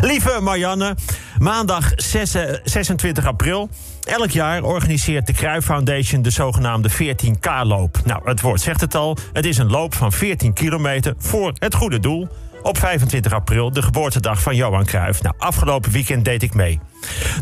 [0.00, 0.94] Lieve Marianne,
[1.38, 3.68] maandag 6, 26 april.
[4.02, 7.98] Elk jaar organiseert de Cruijff Foundation de zogenaamde 14K-loop.
[8.04, 9.16] Nou, het woord zegt het al.
[9.32, 12.28] Het is een loop van 14 kilometer voor het goede doel.
[12.62, 15.22] Op 25 april, de geboortedag van Johan Cruijff.
[15.22, 16.80] Nou, afgelopen weekend deed ik mee.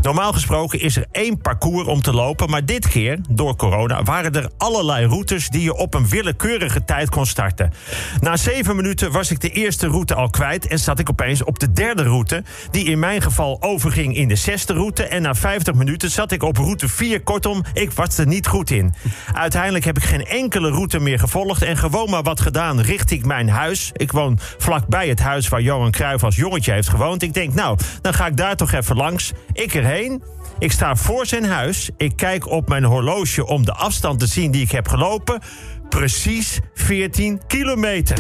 [0.02, 4.32] Normaal gesproken is er één parcours om te lopen, maar dit keer, door corona, waren
[4.32, 7.73] er allerlei routes die je op een willekeurige tijd kon starten.
[8.20, 11.59] Na zeven minuten was ik de eerste route al kwijt en zat ik opeens op
[11.59, 15.02] de derde route, die in mijn geval overging in de zesde route.
[15.02, 17.22] En na 50 minuten zat ik op route 4.
[17.22, 18.95] Kortom, ik was er niet goed in.
[19.33, 23.48] Uiteindelijk heb ik geen enkele route meer gevolgd en gewoon maar wat gedaan richting mijn
[23.48, 23.91] huis.
[23.92, 27.22] Ik woon vlakbij het huis waar Johan Cruijff als jongetje heeft gewoond.
[27.22, 29.33] Ik denk, nou, dan ga ik daar toch even langs.
[29.59, 30.23] Ik erheen.
[30.59, 31.91] Ik sta voor zijn huis.
[31.97, 35.41] Ik kijk op mijn horloge om de afstand te zien die ik heb gelopen.
[35.89, 38.19] Precies 14 kilometer.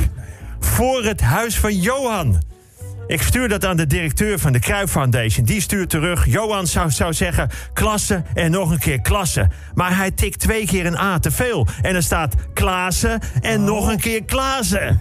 [0.60, 2.42] Voor het huis van Johan.
[3.06, 5.44] Ik stuur dat aan de directeur van de Kruif Foundation.
[5.44, 6.26] Die stuurt terug.
[6.26, 9.48] Johan zou, zou zeggen klasse en nog een keer klasse.
[9.74, 11.66] Maar hij tikt twee keer een A te veel.
[11.82, 15.00] En er staat Klaassen en nog een keer Klaassen.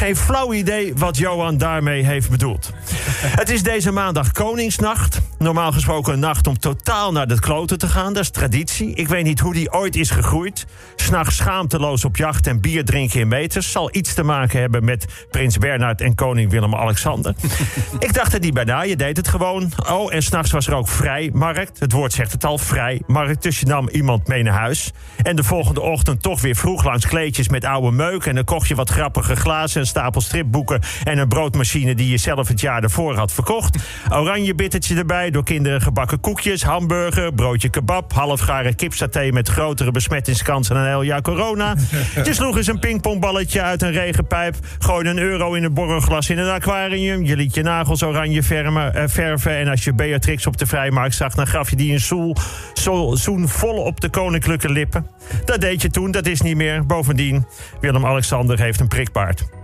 [0.00, 2.72] Geen flauw idee wat Johan daarmee heeft bedoeld.
[3.40, 5.20] Het is deze maandag Koningsnacht.
[5.38, 8.12] Normaal gesproken een nacht om totaal naar de kloten te gaan.
[8.12, 8.94] Dat is traditie.
[8.94, 10.66] Ik weet niet hoe die ooit is gegroeid.
[10.96, 13.70] S'nachts schaamteloos op jacht en bier drinken in meters.
[13.70, 17.34] Zal iets te maken hebben met prins Bernhard en koning Willem-Alexander.
[17.98, 19.72] Ik dacht er niet bij na, je deed het gewoon.
[19.90, 21.80] Oh, en s'nachts was er ook vrijmarkt.
[21.80, 23.42] Het woord zegt het al, vrijmarkt.
[23.42, 24.92] Dus je nam iemand mee naar huis.
[25.22, 28.26] En de volgende ochtend toch weer vroeg langs kleedjes met oude meuk.
[28.26, 30.80] En dan kocht je wat grappige glazen, stapel stripboeken...
[31.04, 33.78] en een broodmachine die je zelf het jaar ervoor had verkocht.
[34.12, 36.62] Oranje bittertje erbij, door kinderen gebakken koekjes...
[36.62, 39.30] hamburger, broodje kebab, halfgare kipsaté...
[39.30, 41.74] met grotere besmettingskansen dan een heel jaar corona.
[42.24, 44.56] Je sloeg eens een pingpongballetje uit een regenpijp...
[44.78, 47.24] gooide een euro in een borrelglas in een aquarium...
[47.24, 49.56] je liet je nagels oranje vermen, eh, verven...
[49.56, 51.34] en als je Beatrix op de vrijmarkt zag...
[51.34, 52.36] dan gaf je die een zoel,
[52.74, 55.06] zoel, zoen vol op de koninklijke lippen.
[55.44, 56.86] Dat deed je toen, dat is niet meer.
[56.86, 57.46] Bovendien,
[57.80, 59.59] Willem-Alexander heeft een prikbaard.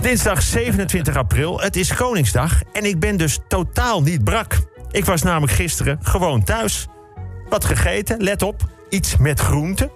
[0.00, 4.56] Dinsdag 27 april, het is Koningsdag en ik ben dus totaal niet brak.
[4.90, 6.86] Ik was namelijk gisteren gewoon thuis.
[7.48, 9.90] Wat gegeten, let op, iets met groenten.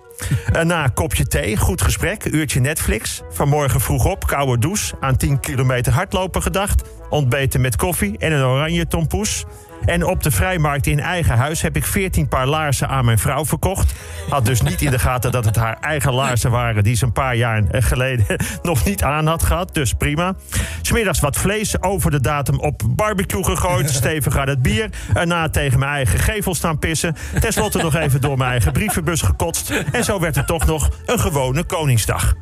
[0.52, 3.22] Uh, na kopje thee, goed gesprek, uurtje Netflix.
[3.30, 6.82] Vanmorgen vroeg op, koude douche, aan 10 kilometer hardlopen gedacht.
[7.10, 9.44] Ontbeten met koffie en een oranje tompoes.
[9.84, 13.44] En op de vrijmarkt in eigen huis heb ik 14 paar laarzen aan mijn vrouw
[13.44, 13.92] verkocht.
[14.28, 17.12] Had dus niet in de gaten dat het haar eigen laarzen waren die ze een
[17.12, 19.74] paar jaar geleden nog niet aan had gehad.
[19.74, 20.34] Dus prima.
[20.82, 23.90] Smiddags wat vlees over de datum op barbecue gegooid.
[23.98, 24.90] Stevig aan het bier.
[25.14, 27.16] Erna tegen mijn eigen gevel staan pissen.
[27.40, 29.70] Ten slotte nog even door mijn eigen brievenbus gekotst.
[29.92, 32.34] En zo werd het toch nog een gewone Koningsdag.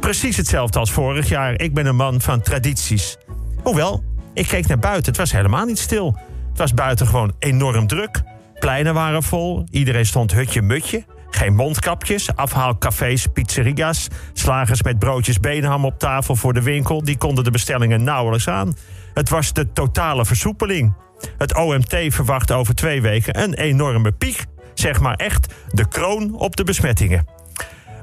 [0.00, 1.60] Precies hetzelfde als vorig jaar.
[1.60, 3.16] Ik ben een man van tradities.
[3.62, 4.04] Hoewel,
[4.34, 5.06] ik keek naar buiten.
[5.06, 6.18] Het was helemaal niet stil.
[6.56, 8.22] Het was buiten gewoon enorm druk.
[8.58, 9.64] Pleinen waren vol.
[9.70, 11.04] Iedereen stond hutje-mutje.
[11.30, 14.08] Geen mondkapjes, afhaalcafés, pizzeria's.
[14.32, 17.04] Slagers met broodjes benenham op tafel voor de winkel.
[17.04, 18.76] Die konden de bestellingen nauwelijks aan.
[19.14, 20.94] Het was de totale versoepeling.
[21.38, 24.44] Het OMT verwacht over twee weken een enorme piek.
[24.74, 27.35] Zeg maar echt de kroon op de besmettingen.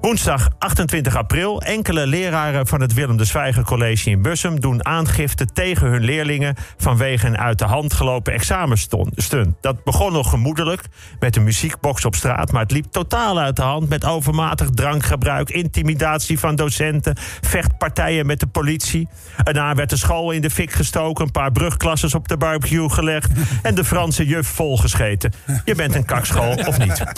[0.04, 1.62] Woensdag 28 april.
[1.62, 6.56] Enkele leraren van het Willem de Zwijger College in Bussum doen aangifte tegen hun leerlingen
[6.78, 9.56] vanwege een uit de hand gelopen examenstunt.
[9.62, 10.84] Dat begon nog gemoedelijk
[11.20, 15.50] met een muziekbox op straat, maar het liep totaal uit de hand met overmatig drankgebruik,
[15.50, 19.08] intimidatie van docenten, vechtpartijen met de politie.
[19.44, 23.32] Daarna werd de school in de fik gestoken, een paar brugklasses op de barbecue gelegd
[23.62, 25.34] en de Franse juf volgescheten.
[25.66, 27.04] Je bent een kakschool of niet?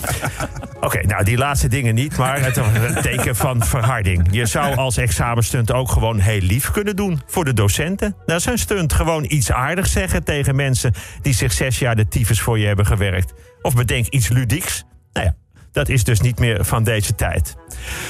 [0.81, 4.27] Oké, nou die laatste dingen niet, maar het een teken van verharding.
[4.31, 8.15] Je zou als examenstunt ook gewoon heel lief kunnen doen voor de docenten.
[8.25, 8.93] Dat is een stunt.
[8.93, 12.85] Gewoon iets aardigs zeggen tegen mensen die zich zes jaar de tyfus voor je hebben
[12.85, 13.33] gewerkt.
[13.61, 14.83] Of bedenk iets ludieks.
[15.13, 15.35] Nou ja,
[15.71, 17.55] dat is dus niet meer van deze tijd.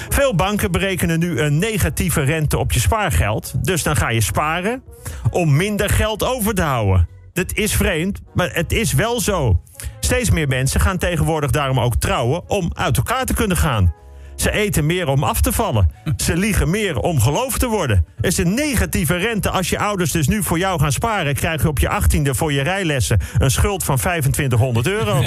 [0.09, 3.65] Veel banken berekenen nu een negatieve rente op je spaargeld.
[3.65, 4.83] Dus dan ga je sparen
[5.31, 7.07] om minder geld over te houden.
[7.33, 9.61] Dat is vreemd, maar het is wel zo.
[9.99, 13.93] Steeds meer mensen gaan tegenwoordig daarom ook trouwen om uit elkaar te kunnen gaan.
[14.35, 15.89] Ze eten meer om af te vallen.
[16.17, 18.05] Ze liegen meer om geloofd te worden.
[18.17, 19.49] Er is een negatieve rente.
[19.49, 21.35] Als je ouders dus nu voor jou gaan sparen...
[21.35, 23.19] krijg je op je achttiende voor je rijlessen...
[23.37, 25.23] een schuld van 2500 euro.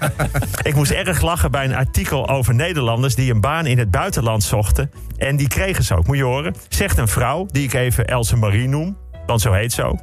[0.62, 3.14] Ik moest erg lachen bij een artikel over Nederlanders...
[3.14, 4.90] die een baan in het buitenland zochten.
[5.16, 6.54] En die kregen ze ook, moet je horen.
[6.68, 8.96] Zegt een vrouw, die ik even Else Marie noem
[9.26, 9.98] want zo heet zo.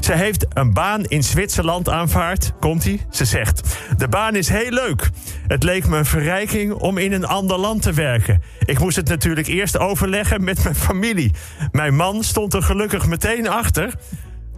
[0.00, 2.52] Ze heeft een baan in Zwitserland aanvaard.
[2.60, 3.00] Komt-ie?
[3.10, 5.10] Ze zegt: De baan is heel leuk.
[5.46, 8.42] Het leek me een verrijking om in een ander land te werken.
[8.64, 11.32] Ik moest het natuurlijk eerst overleggen met mijn familie.
[11.72, 13.94] Mijn man stond er gelukkig meteen achter.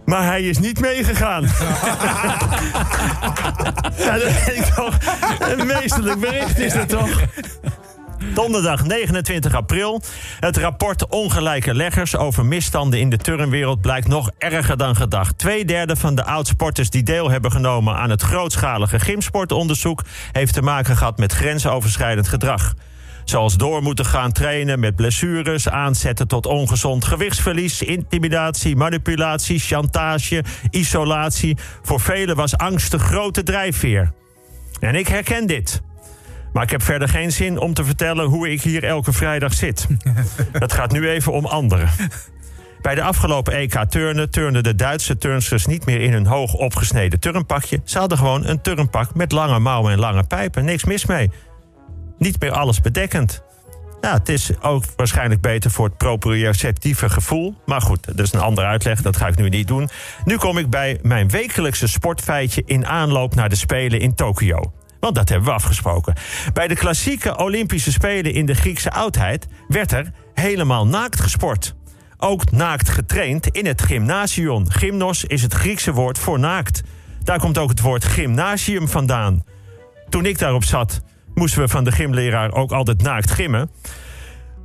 [0.05, 1.43] Maar hij is niet meegegaan.
[3.97, 4.97] ja, dat ik toch
[5.39, 7.21] een meesterlijk bericht is dat toch?
[8.33, 10.01] Donderdag 29 april.
[10.39, 15.37] Het rapport Ongelijke Leggers over misstanden in de turnwereld blijkt nog erger dan gedacht.
[15.37, 20.01] Tweederde van de oudsporters die deel hebben genomen aan het grootschalige gymsportonderzoek
[20.31, 22.73] heeft te maken gehad met grensoverschrijdend gedrag.
[23.25, 31.57] Zoals door moeten gaan trainen met blessures, aanzetten tot ongezond gewichtsverlies, intimidatie, manipulatie, chantage, isolatie.
[31.81, 34.11] Voor velen was angst de grote drijfveer.
[34.79, 35.81] En ik herken dit.
[36.55, 39.87] Maar ik heb verder geen zin om te vertellen hoe ik hier elke vrijdag zit.
[40.51, 41.89] Het gaat nu even om anderen.
[42.81, 47.19] Bij de afgelopen EK turnen turnden de Duitse turnsters niet meer in hun hoog opgesneden
[47.19, 47.81] turnpakje.
[47.83, 50.65] Ze hadden gewoon een turnpak met lange mouwen en lange pijpen.
[50.65, 51.31] Niks mis mee.
[52.17, 53.43] Niet meer alles bedekkend.
[54.01, 57.55] Ja, het is ook waarschijnlijk beter voor het proprioceptieve gevoel.
[57.65, 59.89] Maar goed, dat is een andere uitleg, dat ga ik nu niet doen.
[60.25, 64.73] Nu kom ik bij mijn wekelijkse sportfeitje in aanloop naar de Spelen in Tokio.
[64.99, 66.13] Want dat hebben we afgesproken.
[66.53, 71.75] Bij de klassieke Olympische Spelen in de Griekse oudheid werd er helemaal naakt gesport.
[72.17, 74.69] Ook naakt getraind in het gymnasium.
[74.69, 76.81] Gymnos is het Griekse woord voor naakt.
[77.23, 79.43] Daar komt ook het woord gymnasium vandaan.
[80.09, 81.01] Toen ik daarop zat,
[81.33, 83.71] moesten we van de gymleraar ook altijd naakt gimmen.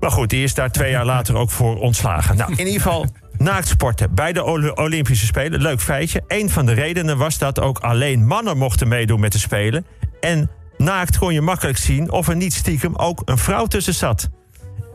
[0.00, 2.36] Maar goed, die is daar twee jaar later ook voor ontslagen.
[2.36, 3.06] Nou, in ieder geval
[3.36, 5.60] naakt sporten bij de Olympische Spelen.
[5.60, 6.22] Leuk feitje.
[6.28, 9.86] Een van de redenen was dat ook alleen mannen mochten meedoen met de Spelen.
[10.20, 14.28] En naakt kon je makkelijk zien of er niet stiekem ook een vrouw tussen zat.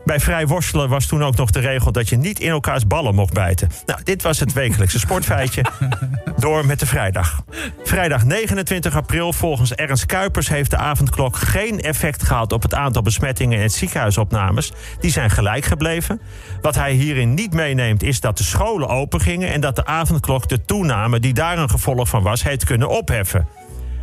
[0.06, 3.14] Bij vrij worstelen was toen ook nog de regel dat je niet in elkaars ballen
[3.14, 3.68] mocht bijten.
[3.86, 5.64] Nou, dit was het wekelijkse sportfeitje.
[6.38, 7.42] Door met de vrijdag.
[7.84, 13.02] Vrijdag 29 april, volgens Ernst Kuipers, heeft de avondklok geen effect gehad op het aantal
[13.02, 14.72] besmettingen en ziekenhuisopnames.
[15.00, 16.20] Die zijn gelijk gebleven.
[16.60, 20.48] Wat hij hierin niet meeneemt, is dat de scholen open gingen en dat de avondklok
[20.48, 23.48] de toename die daar een gevolg van was, heeft kunnen opheffen.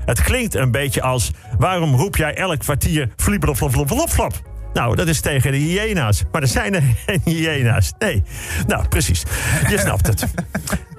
[0.06, 3.10] Het klinkt een beetje als: waarom roep jij elk kwartier
[4.08, 4.42] flop?
[4.74, 6.24] Nou, dat is tegen de hyena's.
[6.32, 7.94] Maar er zijn er geen hyena's.
[8.00, 8.24] Nee.
[8.68, 9.24] Nou, precies.
[9.70, 10.26] Je snapt het.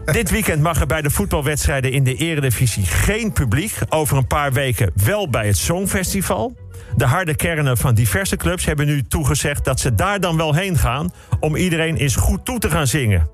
[0.05, 3.79] Dit weekend mag er bij de voetbalwedstrijden in de Eredivisie geen publiek.
[3.89, 6.57] Over een paar weken wel bij het Songfestival.
[6.97, 10.79] De harde kernen van diverse clubs hebben nu toegezegd dat ze daar dan wel heen
[10.79, 13.29] gaan om iedereen eens goed toe te gaan zingen.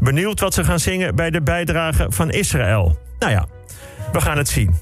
[0.00, 2.98] Benieuwd wat ze gaan zingen bij de bijdrage van Israël.
[3.18, 3.46] Nou ja,
[4.12, 4.74] we gaan het zien.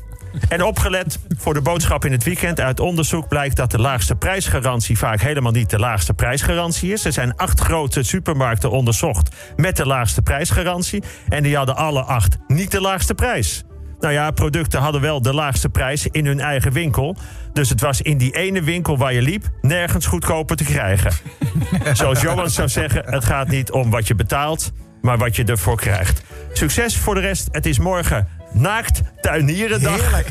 [0.49, 2.61] En opgelet voor de boodschap in het weekend.
[2.61, 7.05] Uit onderzoek blijkt dat de laagste prijsgarantie vaak helemaal niet de laagste prijsgarantie is.
[7.05, 11.03] Er zijn acht grote supermarkten onderzocht met de laagste prijsgarantie.
[11.29, 13.65] En die hadden alle acht niet de laagste prijs.
[14.01, 17.17] Nou ja, producten hadden wel de laagste prijs in hun eigen winkel.
[17.53, 21.13] Dus het was in die ene winkel waar je liep nergens goedkoper te krijgen.
[21.93, 25.77] Zoals Johan zou zeggen, het gaat niet om wat je betaalt, maar wat je ervoor
[25.77, 26.23] krijgt.
[26.53, 27.49] Succes voor de rest.
[27.51, 30.01] Het is morgen Naakt Tuinierendag.
[30.01, 30.29] Heerlijk.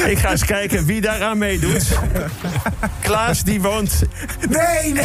[0.12, 1.98] Ik ga eens kijken wie daaraan meedoet.
[3.00, 4.02] Klaas, die woont...
[4.48, 5.02] Nee, nee, nee,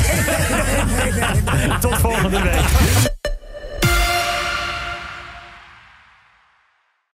[0.86, 1.78] nee, nee, nee.
[1.80, 3.13] Tot volgende week.